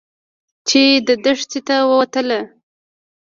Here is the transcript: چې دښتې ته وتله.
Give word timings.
چې 0.67 0.81
دښتې 1.25 1.59
ته 1.67 1.75
وتله. 1.91 2.39